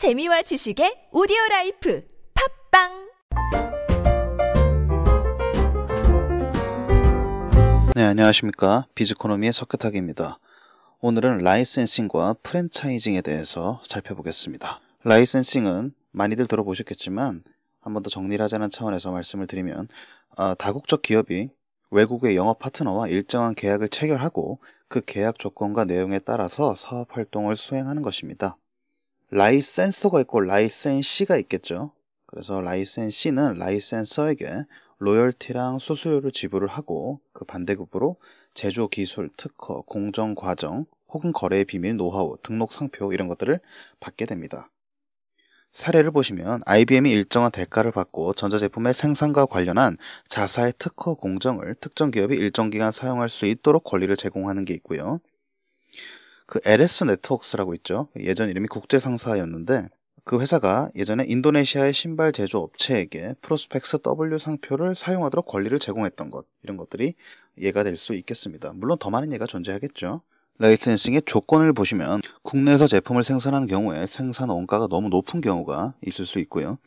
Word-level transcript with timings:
재미와 0.00 0.40
지식의 0.40 1.08
오디오 1.12 1.36
라이프 1.50 2.02
팟빵 2.70 3.10
네, 7.94 8.04
안녕하십니까. 8.04 8.86
비즈코노미의 8.94 9.52
석규탁입니다. 9.52 10.38
오늘은 11.02 11.42
licensing과 11.42 12.36
franchising에 12.42 13.20
대해서 13.20 13.82
살펴보겠습니다. 13.84 14.80
licensing은 15.04 15.92
많이들 16.12 16.46
들어보셨겠지만 16.46 17.44
한 17.82 17.92
번 17.92 18.02
더 18.02 18.08
정리를 18.08 18.42
하자는 18.42 18.70
차원에서 18.70 19.12
말씀을 19.12 19.46
드리면 19.46 19.88
아, 20.38 20.54
다국적 20.54 21.02
기업이 21.02 21.50
외국의 21.90 22.36
영업 22.36 22.58
파트너와 22.58 23.08
일정한 23.08 23.54
계약을 23.54 23.90
체결하고 23.90 24.60
그 24.88 25.02
계약 25.04 25.38
조건과 25.38 25.84
내용에 25.84 26.20
따라서 26.20 26.74
사업 26.74 27.14
활동을 27.18 27.58
수행하는 27.58 28.00
것입니다. 28.00 28.56
라이센서가 29.30 30.20
있고 30.22 30.40
라이센시가 30.40 31.36
있겠죠. 31.38 31.92
그래서 32.26 32.60
라이센시는 32.60 33.54
라이센서에게 33.54 34.64
로열티랑 34.98 35.78
수수료를 35.78 36.32
지불을 36.32 36.66
하고 36.66 37.20
그 37.32 37.44
반대급으로 37.44 38.16
제조 38.54 38.88
기술, 38.88 39.30
특허, 39.36 39.82
공정 39.82 40.34
과정, 40.34 40.84
혹은 41.08 41.32
거래의 41.32 41.64
비밀, 41.64 41.96
노하우, 41.96 42.36
등록 42.42 42.72
상표 42.72 43.12
이런 43.12 43.28
것들을 43.28 43.60
받게 44.00 44.26
됩니다. 44.26 44.68
사례를 45.70 46.10
보시면 46.10 46.62
IBM이 46.66 47.12
일정한 47.12 47.52
대가를 47.52 47.92
받고 47.92 48.34
전자제품의 48.34 48.92
생산과 48.92 49.46
관련한 49.46 49.96
자사의 50.28 50.72
특허 50.78 51.14
공정을 51.14 51.76
특정 51.76 52.10
기업이 52.10 52.34
일정 52.34 52.68
기간 52.70 52.90
사용할 52.90 53.28
수 53.28 53.46
있도록 53.46 53.84
권리를 53.84 54.14
제공하는 54.16 54.64
게 54.64 54.74
있고요. 54.74 55.20
그 56.50 56.58
LS 56.64 57.04
네트워크스라고 57.04 57.74
있죠. 57.76 58.08
예전 58.18 58.50
이름이 58.50 58.66
국제상사였는데 58.68 59.88
그 60.24 60.40
회사가 60.40 60.90
예전에 60.96 61.24
인도네시아의 61.28 61.92
신발 61.94 62.32
제조 62.32 62.58
업체에게 62.58 63.34
프로스펙스 63.40 64.00
W 64.02 64.36
상표를 64.36 64.96
사용하도록 64.96 65.46
권리를 65.46 65.78
제공했던 65.78 66.30
것 66.30 66.46
이런 66.64 66.76
것들이 66.76 67.14
예가 67.58 67.84
될 67.84 67.96
수 67.96 68.14
있겠습니다. 68.14 68.72
물론 68.74 68.98
더 68.98 69.10
많은 69.10 69.32
예가 69.32 69.46
존재하겠죠. 69.46 70.22
라이센싱의 70.58 71.22
조건을 71.24 71.72
보시면 71.72 72.20
국내에서 72.42 72.88
제품을 72.88 73.22
생산하는 73.24 73.68
경우에 73.68 74.06
생산 74.06 74.50
원가가 74.50 74.88
너무 74.88 75.08
높은 75.08 75.40
경우가 75.40 75.94
있을 76.06 76.26
수 76.26 76.40
있고요. 76.40 76.78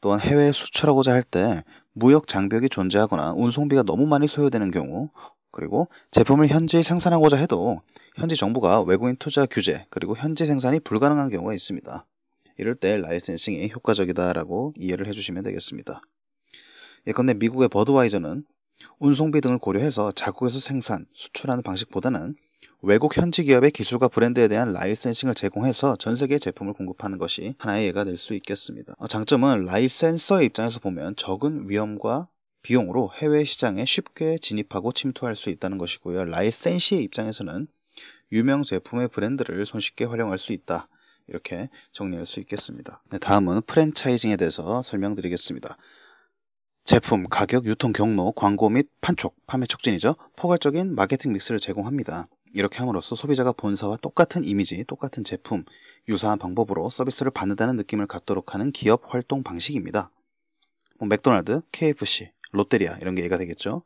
또한 0.00 0.20
해외에 0.20 0.52
수출하고자 0.52 1.12
할 1.12 1.22
때 1.24 1.62
무역 1.92 2.28
장벽이 2.28 2.68
존재하거나 2.68 3.32
운송비가 3.36 3.82
너무 3.82 4.06
많이 4.06 4.28
소요되는 4.28 4.70
경우 4.70 5.10
그리고 5.50 5.88
제품을 6.10 6.48
현지 6.48 6.82
생산하고자 6.82 7.36
해도 7.36 7.80
현지 8.16 8.36
정부가 8.36 8.82
외국인 8.82 9.16
투자 9.16 9.46
규제 9.46 9.86
그리고 9.90 10.16
현지 10.16 10.46
생산이 10.46 10.80
불가능한 10.80 11.30
경우가 11.30 11.54
있습니다. 11.54 12.06
이럴 12.58 12.74
때 12.74 12.98
licensing이 12.98 13.70
효과적이다라고 13.74 14.74
이해를 14.76 15.06
해주시면 15.06 15.44
되겠습니다. 15.44 16.02
예컨대 17.06 17.34
미국의 17.34 17.68
버드와이저는 17.68 18.44
운송비 18.98 19.40
등을 19.40 19.58
고려해서 19.58 20.12
자국에서 20.12 20.58
생산, 20.58 21.06
수출하는 21.12 21.62
방식보다는 21.62 22.34
외국 22.82 23.16
현지 23.16 23.44
기업의 23.44 23.70
기술과 23.72 24.08
브랜드에 24.08 24.48
대한 24.48 24.72
licensing을 24.72 25.34
제공해서 25.34 25.96
전 25.96 26.16
세계에 26.16 26.38
제품을 26.38 26.72
공급하는 26.72 27.18
것이 27.18 27.54
하나의 27.58 27.86
예가 27.88 28.04
될 28.04 28.16
수 28.16 28.34
있겠습니다. 28.34 28.94
어, 28.98 29.06
장점은 29.06 29.66
licensor의 29.66 30.46
입장에서 30.46 30.80
보면 30.80 31.16
적은 31.16 31.68
위험과 31.68 32.28
비용으로 32.62 33.10
해외 33.16 33.44
시장에 33.44 33.84
쉽게 33.84 34.38
진입하고 34.38 34.92
침투할 34.92 35.36
수 35.36 35.50
있다는 35.50 35.78
것이고요. 35.78 36.24
라이센시의 36.24 37.02
입장에서는 37.04 37.66
유명 38.32 38.62
제품의 38.62 39.08
브랜드를 39.08 39.64
손쉽게 39.66 40.04
활용할 40.04 40.38
수 40.38 40.52
있다. 40.52 40.88
이렇게 41.26 41.68
정리할 41.92 42.26
수 42.26 42.40
있겠습니다. 42.40 43.02
네, 43.10 43.18
다음은 43.18 43.62
프랜차이징에 43.62 44.36
대해서 44.36 44.82
설명드리겠습니다. 44.82 45.76
제품, 46.84 47.28
가격, 47.28 47.66
유통 47.66 47.92
경로, 47.92 48.32
광고 48.32 48.68
및 48.68 48.88
판촉, 49.00 49.36
판매 49.46 49.66
촉진이죠. 49.66 50.16
포괄적인 50.36 50.94
마케팅 50.94 51.32
믹스를 51.32 51.60
제공합니다. 51.60 52.26
이렇게 52.52 52.78
함으로써 52.78 53.14
소비자가 53.14 53.52
본사와 53.52 53.98
똑같은 53.98 54.44
이미지, 54.44 54.84
똑같은 54.88 55.22
제품, 55.22 55.64
유사한 56.08 56.38
방법으로 56.38 56.90
서비스를 56.90 57.30
받는다는 57.30 57.76
느낌을 57.76 58.06
갖도록 58.08 58.54
하는 58.54 58.72
기업 58.72 59.14
활동 59.14 59.44
방식입니다. 59.44 60.10
뭐 60.98 61.08
맥도날드, 61.08 61.62
KFC, 61.70 62.32
롯데리아 62.52 62.96
이런 63.00 63.14
게 63.14 63.24
예가 63.24 63.38
되겠죠. 63.38 63.82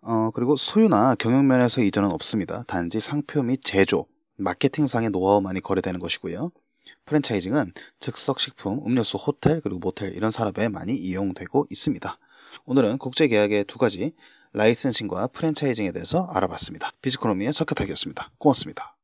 어, 0.00 0.30
그리고 0.34 0.56
소유나 0.56 1.14
경영면에서 1.14 1.82
이전은 1.82 2.10
없습니다. 2.10 2.64
단지 2.66 3.00
상표 3.00 3.42
및 3.42 3.60
제조, 3.62 4.06
마케팅상의 4.36 5.10
노하우만이 5.10 5.60
거래되는 5.60 5.98
것이고요. 5.98 6.52
프랜차이징은 7.06 7.72
즉석 8.00 8.40
식품, 8.40 8.84
음료수, 8.86 9.16
호텔, 9.16 9.60
그리고 9.60 9.78
모텔 9.78 10.14
이런 10.14 10.30
산업에 10.30 10.68
많이 10.68 10.94
이용되고 10.94 11.66
있습니다. 11.70 12.18
오늘은 12.66 12.98
국제 12.98 13.28
계약의 13.28 13.64
두 13.64 13.78
가지 13.78 14.14
라이센싱과 14.52 15.28
프랜차이징에 15.28 15.92
대해서 15.92 16.28
알아봤습니다. 16.32 16.92
비즈코노미의 17.02 17.52
석혜탁이었습니다. 17.52 18.30
고맙습니다. 18.38 18.96